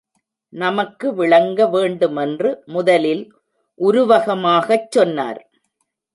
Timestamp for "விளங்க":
1.13-1.67